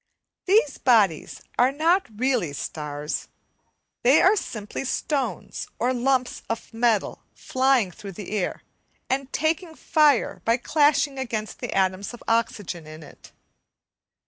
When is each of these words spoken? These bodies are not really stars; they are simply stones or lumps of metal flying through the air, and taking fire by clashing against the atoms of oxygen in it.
These 0.47 0.79
bodies 0.79 1.43
are 1.59 1.71
not 1.71 2.07
really 2.17 2.53
stars; 2.53 3.27
they 4.01 4.19
are 4.19 4.35
simply 4.35 4.83
stones 4.83 5.67
or 5.77 5.93
lumps 5.93 6.41
of 6.49 6.73
metal 6.73 7.21
flying 7.35 7.91
through 7.91 8.13
the 8.13 8.31
air, 8.31 8.63
and 9.11 9.31
taking 9.31 9.75
fire 9.75 10.41
by 10.43 10.57
clashing 10.57 11.19
against 11.19 11.59
the 11.59 11.71
atoms 11.75 12.15
of 12.15 12.23
oxygen 12.27 12.87
in 12.87 13.03
it. 13.03 13.31